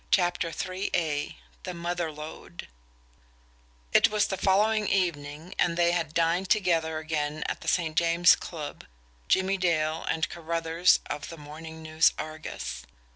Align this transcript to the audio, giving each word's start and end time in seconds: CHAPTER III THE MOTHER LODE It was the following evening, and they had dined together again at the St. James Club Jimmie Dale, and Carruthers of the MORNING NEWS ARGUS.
CHAPTER 0.09 0.51
III 0.51 1.37
THE 1.61 1.75
MOTHER 1.75 2.11
LODE 2.11 2.67
It 3.93 4.09
was 4.09 4.25
the 4.25 4.35
following 4.35 4.87
evening, 4.87 5.53
and 5.59 5.77
they 5.77 5.91
had 5.91 6.15
dined 6.15 6.49
together 6.49 6.97
again 6.97 7.43
at 7.45 7.61
the 7.61 7.67
St. 7.67 7.95
James 7.95 8.35
Club 8.35 8.83
Jimmie 9.27 9.59
Dale, 9.59 10.03
and 10.09 10.27
Carruthers 10.27 11.01
of 11.07 11.29
the 11.29 11.37
MORNING 11.37 11.83
NEWS 11.83 12.13
ARGUS. 12.17 12.83